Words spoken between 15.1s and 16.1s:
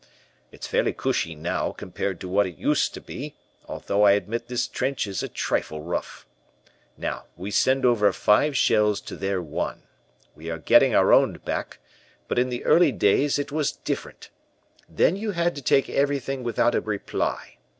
you had to take